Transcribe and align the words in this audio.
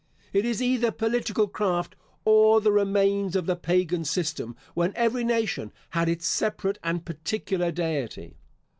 It 0.33 0.45
is 0.45 0.63
either 0.63 0.89
political 0.89 1.47
craft 1.47 1.95
or 2.25 2.59
the 2.59 2.71
remains 2.71 3.35
of 3.35 3.45
the 3.45 3.55
Pagan 3.55 4.03
system, 4.03 4.55
when 4.73 4.93
every 4.95 5.23
nation 5.23 5.71
had 5.91 6.09
its 6.09 6.25
separate 6.25 6.79
and 6.83 7.05
particular 7.05 7.71
deity. 7.71 8.35